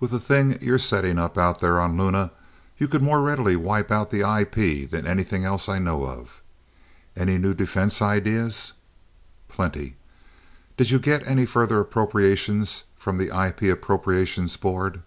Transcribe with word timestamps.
"With 0.00 0.10
the 0.10 0.18
thing 0.18 0.58
you're 0.60 0.80
setting 0.80 1.16
up 1.16 1.38
out 1.38 1.60
there 1.60 1.78
on 1.80 1.96
Luna, 1.96 2.32
you 2.76 2.88
could 2.88 3.04
more 3.04 3.22
readily 3.22 3.54
wipe 3.54 3.92
out 3.92 4.10
the 4.10 4.28
IP 4.28 4.90
than 4.90 5.06
anything 5.06 5.44
else 5.44 5.68
I 5.68 5.78
know 5.78 6.06
of. 6.06 6.40
Any 7.14 7.38
new 7.38 7.54
defense 7.54 8.02
ideas?" 8.02 8.72
"Plenty. 9.48 9.94
Did 10.76 10.90
you 10.90 10.98
get 10.98 11.24
any 11.24 11.46
further 11.46 11.78
appropriations 11.78 12.82
from 12.96 13.16
the 13.16 13.26
IP 13.26 13.62
Appropriations 13.72 14.56
Board?" 14.56 15.02